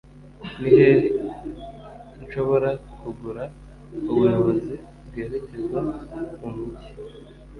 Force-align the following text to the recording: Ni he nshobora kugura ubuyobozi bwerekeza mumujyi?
Ni 0.59 0.69
he 0.77 0.89
nshobora 2.23 2.69
kugura 2.99 3.43
ubuyobozi 4.11 4.73
bwerekeza 5.07 5.79
mumujyi? 6.39 6.89